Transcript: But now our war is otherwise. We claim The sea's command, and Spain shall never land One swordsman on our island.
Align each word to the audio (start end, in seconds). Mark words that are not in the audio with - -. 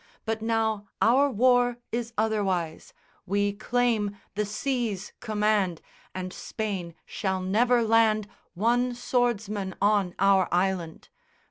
But 0.25 0.41
now 0.41 0.87
our 0.99 1.29
war 1.29 1.77
is 1.91 2.11
otherwise. 2.17 2.91
We 3.27 3.53
claim 3.53 4.17
The 4.33 4.47
sea's 4.47 5.13
command, 5.19 5.79
and 6.15 6.33
Spain 6.33 6.95
shall 7.05 7.39
never 7.39 7.83
land 7.83 8.27
One 8.55 8.95
swordsman 8.95 9.75
on 9.79 10.15
our 10.17 10.47
island. 10.51 11.09